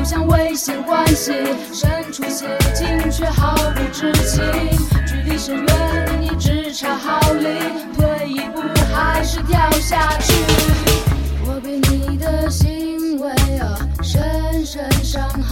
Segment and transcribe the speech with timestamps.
[0.00, 1.30] 就像危险关系，
[1.74, 4.42] 身处险境却毫不知情，
[5.06, 7.46] 距离甚远，你只差毫厘，
[7.94, 8.62] 退一步
[8.94, 10.32] 还是掉下去，
[11.44, 15.49] 我被你的行为啊深深伤害。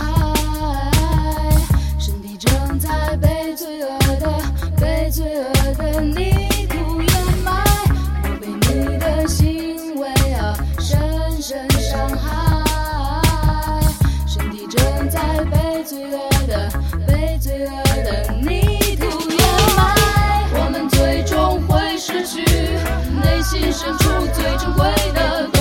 [23.60, 25.57] 心深处最珍贵的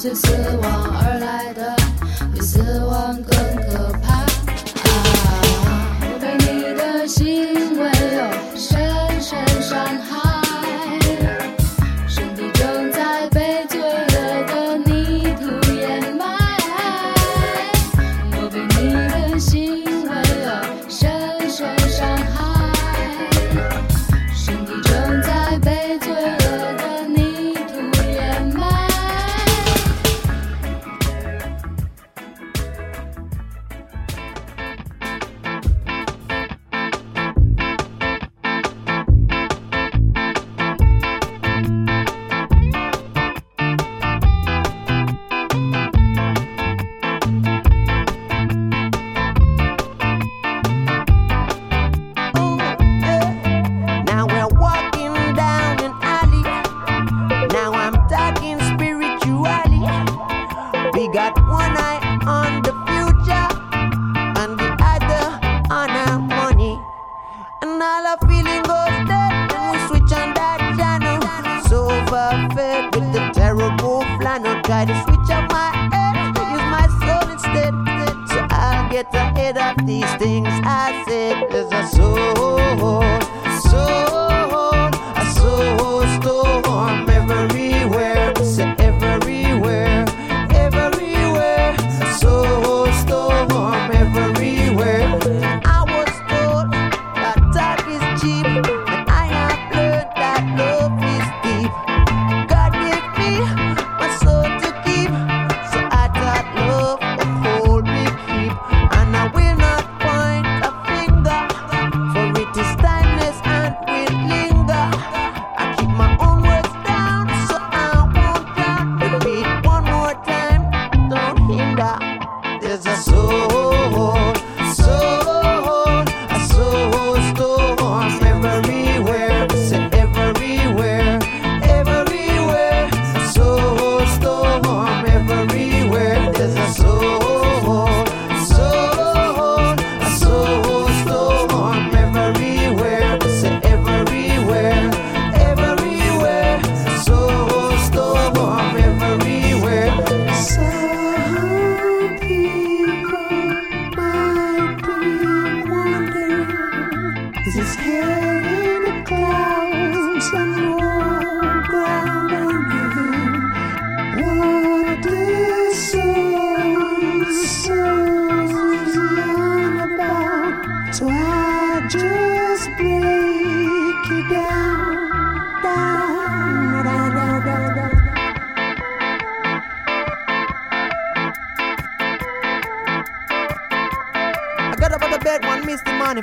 [0.00, 0.32] 随死
[0.62, 1.76] 亡而来的，
[2.32, 4.14] 比死亡更可怕。
[4.14, 4.26] 啊。
[6.00, 7.89] 我被你的行为。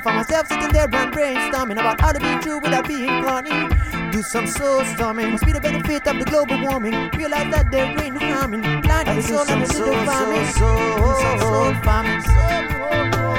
[0.00, 3.68] for myself sitting there and brainstorming about how to be true without being funny.
[4.10, 5.32] Do some soul storming.
[5.32, 7.10] Must be the benefit of the global warming.
[7.10, 8.62] Realize that there ain't harming.
[8.82, 10.46] Plant the soul and the soul, farming.
[10.46, 12.22] Soul, soul, soul, soul farming.
[12.22, 13.38] Soul, soul, soul.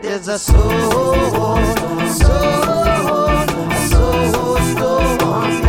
[0.00, 2.87] There's a soul, soul, soul
[4.58, 5.67] gostou.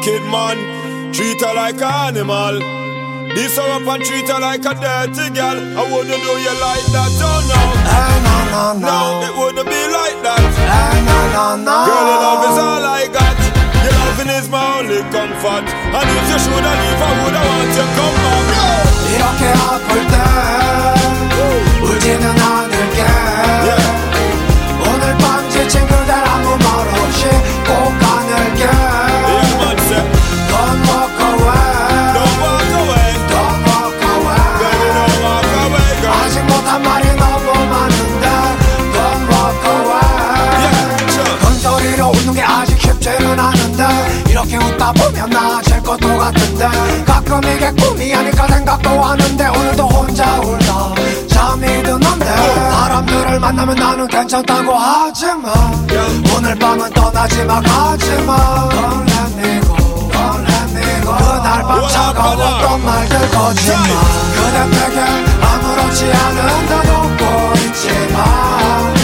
[0.00, 1.12] Wicked man.
[1.12, 2.58] Treat her like an animal.
[3.34, 5.58] This her up and treat her like a dirty girl.
[5.78, 7.60] I wouldn't do you like that, oh no.
[7.86, 8.88] Hey, no, no, no.
[8.90, 10.42] No, it wouldn't be like that.
[10.56, 11.89] Hey, no, no, no.
[46.30, 47.04] 같은데.
[47.04, 50.94] 가끔 이게 꿈이 아닐까 생각도 하는데 오늘도 혼자 울다
[51.28, 52.24] 잠이 드는데.
[52.70, 55.52] 사람들을 만나면 나는 괜찮다고 하지만
[56.36, 58.68] 오늘 밤은 떠나지 마 가지마.
[58.70, 59.74] Don't let me go
[60.10, 63.84] Don't let me go 그날 밤 차가웠던 말들 거짓말.
[64.34, 65.00] 그대 내게
[65.44, 68.99] 아무렇지 않은 듯 웃고 있지만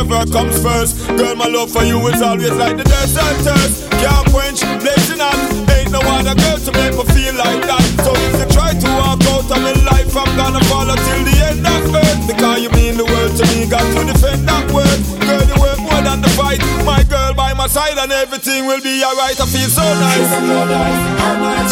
[0.00, 1.06] whichever comes first.
[1.16, 3.90] Girl, my love for you is always like the desert thirst.
[4.00, 5.36] Can't quench, blazing hot.
[5.76, 7.84] Ain't no other girl to make me feel like that.
[8.04, 11.36] So if you try to walk out of my life, I'm gonna follow till the
[11.44, 12.26] end of earth.
[12.26, 15.00] Because you mean the world to me, got to defend that word.
[15.20, 16.60] Girl, you work more than the fight.
[16.84, 19.38] My girl by my side, and everything will be alright.
[19.40, 20.16] I feel so nice.
[20.16, 21.68] She's a good life, I'm not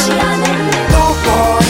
[0.93, 1.69] No boy,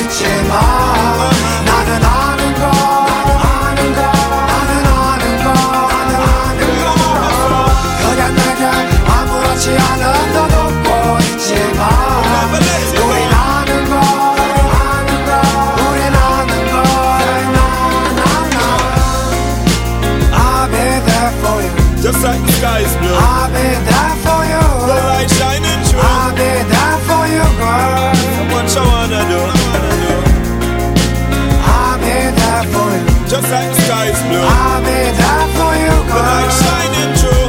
[33.39, 34.43] Just like the sky is blue.
[34.43, 36.19] I'll be there for you, girl.
[36.19, 37.47] The light shining through.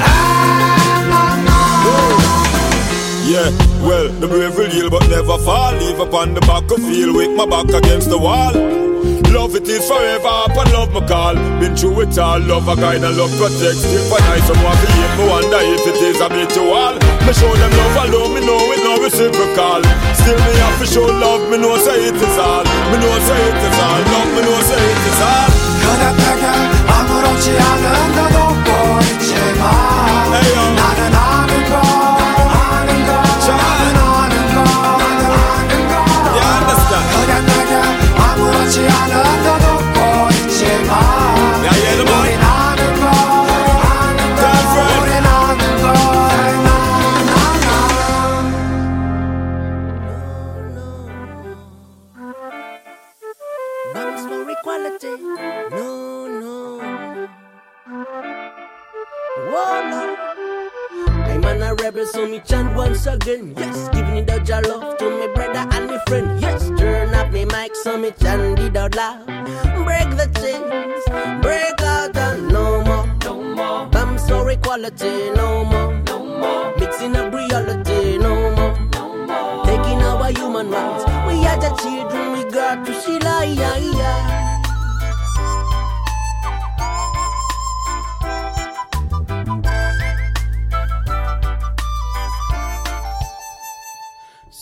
[0.00, 1.36] Ah,
[3.28, 3.52] yeah,
[3.86, 5.74] well, the brave will yield but never fall.
[5.74, 8.91] Leave upon the back of field with my back against the wall.
[9.31, 11.35] Love it is forever up and love my call.
[11.59, 13.79] Been through it all, love a guide and love protect.
[13.79, 16.95] Still for nice, someone to hate me wonder if it is a bit too all.
[17.25, 19.81] Me show them love alone, me know it no reciprocal.
[20.17, 22.63] Still me have to show love, me know say it is all.
[22.91, 25.51] Me know say it is all, love me know say it is all.
[25.87, 26.45] 그대 내게
[26.91, 28.40] 아무렇지 않은 듯 웃
[53.94, 55.16] Banks for equality.
[55.70, 56.80] No, no.
[59.50, 60.02] Whoa, no.
[61.24, 63.54] I'm an a rebel, so me chant once again.
[63.56, 66.40] Yes, giving it out your love to me brother and me friend.
[66.40, 69.26] Yes, turn up me mic, so me chant it out loud.
[69.84, 71.04] Break the chains,
[71.42, 73.06] break out and no more.
[73.24, 73.86] No more.
[73.86, 75.92] Banks for equality, no more.
[76.06, 76.76] No more.
[76.78, 77.41] Mixing up reality,
[81.80, 83.62] Children, we got to see light.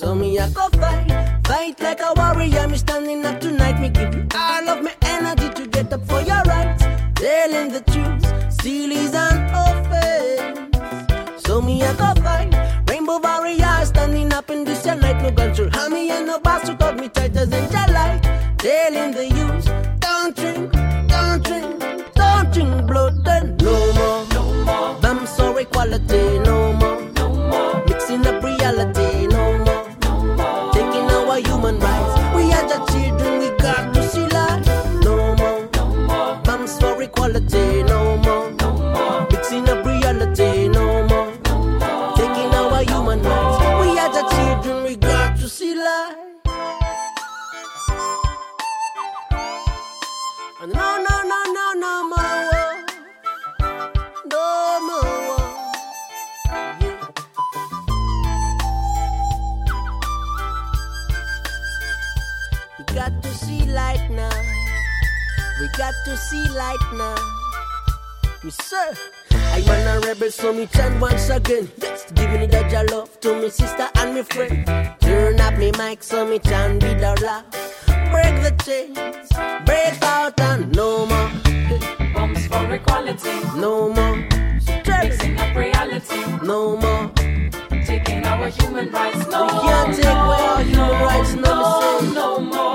[0.01, 1.11] So me I go fight,
[1.47, 2.67] fight like a warrior.
[2.69, 3.79] Me standing up tonight.
[3.79, 6.85] Me give you all of my energy to get up for your rights.
[7.17, 11.45] Telling the truth, still is an offense.
[11.45, 12.30] So me I go fight,
[15.31, 18.21] No control, me and no to cut me tighter than light.
[18.59, 19.90] Telling the youth,
[65.81, 67.15] got to see light now.
[68.45, 68.93] Yes, sir.
[69.33, 71.71] I'm on a rebel, so me chant once again.
[71.81, 74.67] Just giving it that your love to me sister and me friend.
[75.01, 77.47] Turn up me mic, so me chant with a laugh.
[78.13, 79.29] Break the chains,
[79.65, 81.31] break out and no more,
[82.15, 84.17] Bombs for equality, no more.
[85.03, 87.11] mixing up reality, No more.
[87.87, 89.27] taking our human rights.
[89.29, 92.70] No, We can't take no, away our human no, rights, no, no, no more,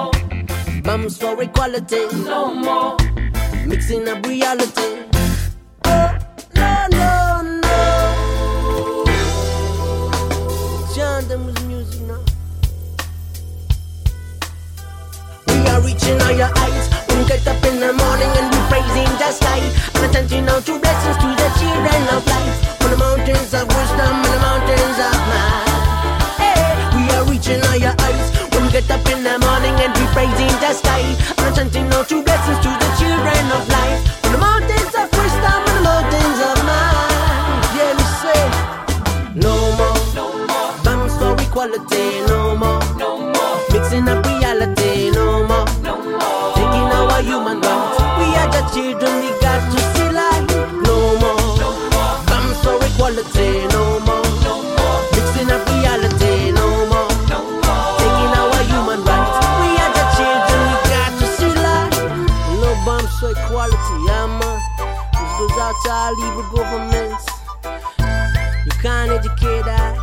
[1.09, 2.97] For equality, no more.
[3.65, 5.03] mixing up reality.
[5.85, 6.17] Oh,
[6.55, 9.05] no, no, no.
[10.95, 12.23] John, them was music now.
[15.47, 16.89] We are reaching higher heights.
[17.09, 19.61] We get up in the morning and we praising the sky.
[19.95, 22.81] And attention now to blessings to the children of life.
[22.83, 24.84] On the mountains of wisdom and the mountains
[28.95, 31.03] up in the morning and we praising the sky.
[31.37, 33.99] And attention now to blessings to the children of light.
[34.25, 37.63] On the mountains of wisdom and the mountains of might.
[37.75, 38.41] Yeah, we say,
[39.35, 39.99] no more.
[40.15, 42.79] No more, Bombs for equality, no more.
[42.95, 45.67] no more, Mixing up reality, no more.
[45.83, 46.53] no more.
[46.55, 47.99] Taking our human rights.
[48.19, 49.15] We are the children,
[65.75, 67.25] This goes out to all evil governments.
[68.65, 69.95] You can't educate that,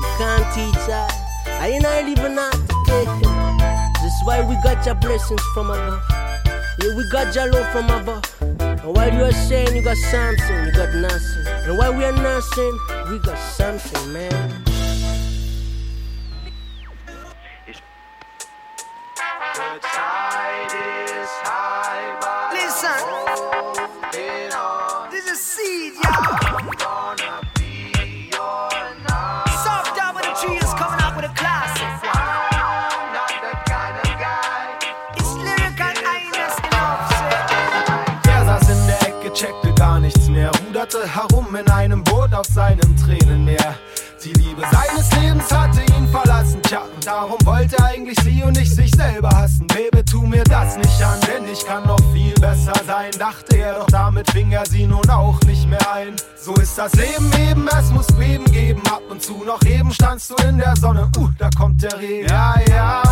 [0.00, 1.12] you can't teach that.
[1.46, 3.04] I ain't not even not today.
[4.02, 6.02] This is why we got your blessings from above.
[6.80, 8.24] Yeah, we got your love from above.
[8.60, 11.46] And while you are saying you got something, you got nothing.
[11.66, 12.78] And while we are nothing,
[13.10, 14.64] we got something, man.
[22.52, 23.57] Listen,
[39.38, 43.76] checkte gar nichts mehr, ruderte herum in einem Boot auf seinem Tränenmeer.
[44.24, 48.56] Die Liebe seines Lebens hatte ihn verlassen, tja, und darum wollte er eigentlich sie und
[48.56, 49.68] nicht sich selber hassen.
[49.68, 53.74] Baby, tu mir das nicht an, denn ich kann noch viel besser sein, dachte er,
[53.74, 56.16] doch damit fing er sie nun auch nicht mehr ein.
[56.36, 60.30] So ist das Leben eben, es muss Beben geben, ab und zu noch eben standst
[60.30, 62.28] du in der Sonne, uh, da kommt der Regen.
[62.28, 63.02] Ja, ja,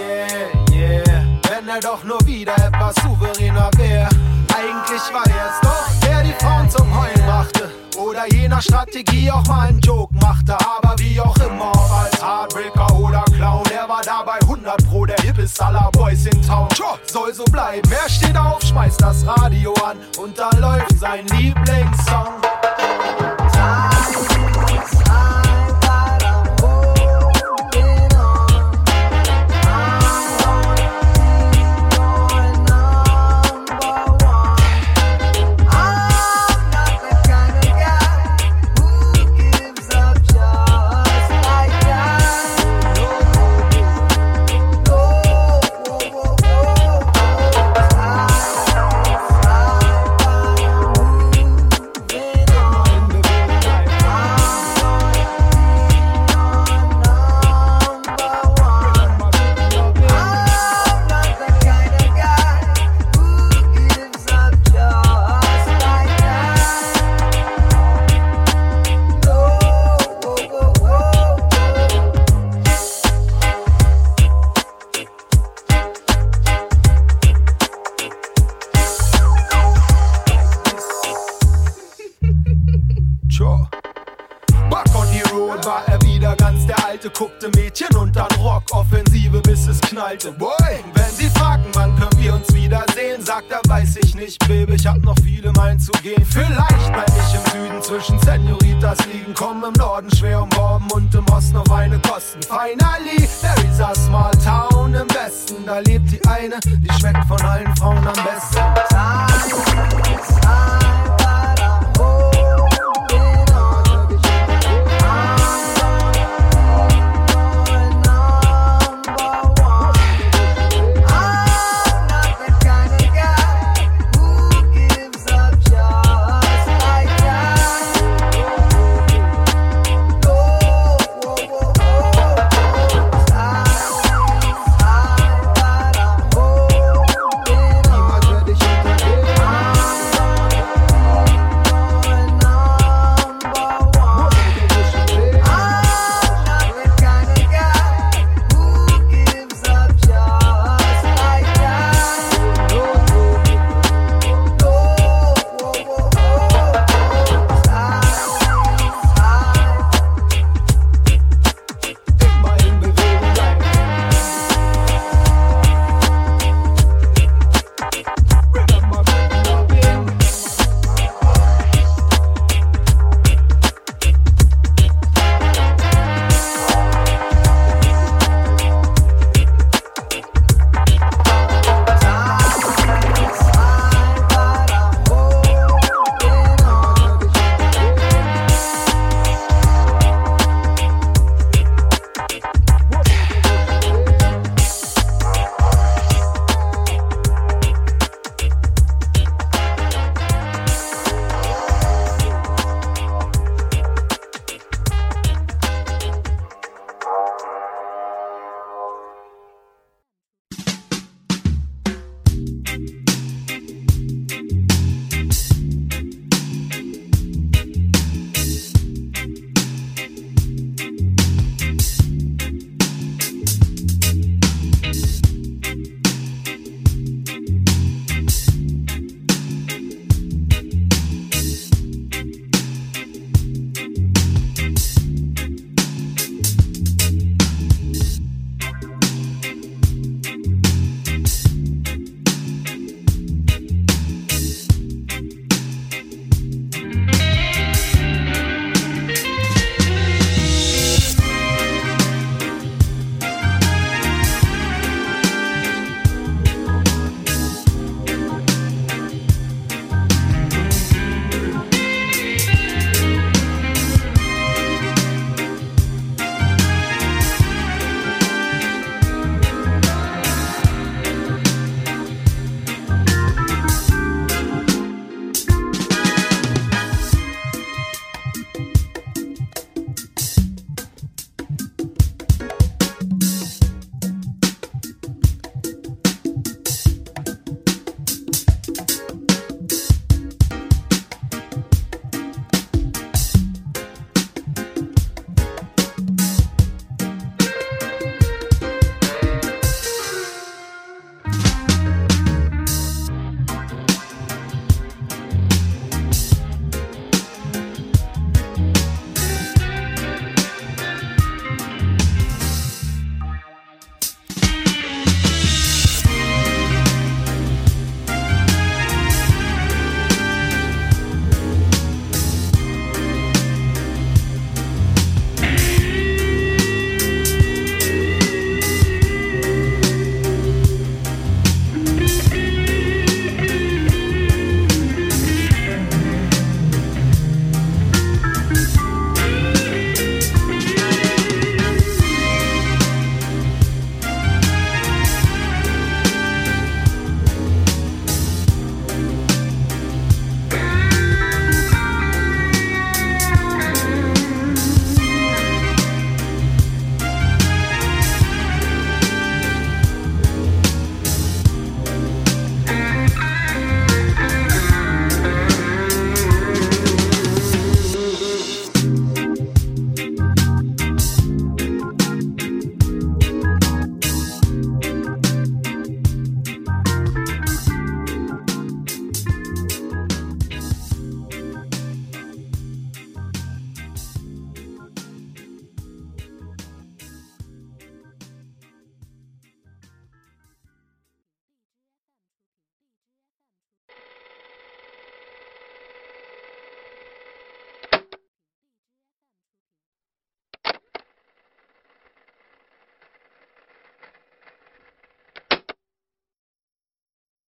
[0.00, 4.08] yeah, yeah, wenn er doch nur wieder etwas souveräner wäre.
[4.56, 7.70] Eigentlich war er es doch, der die Frauen zum Heulen brachte.
[7.98, 10.54] Oder jener Strategie auch mal einen Joke machte.
[10.54, 15.18] Aber wie auch immer, ob als Heartbreaker oder Clown, er war dabei 100 Pro, der
[15.18, 16.70] hippest aller Boys in Town.
[16.70, 17.86] Tja, soll so bleiben.
[17.92, 22.45] Er steht auf, schmeißt das Radio an und da läuft sein Lieblingssong.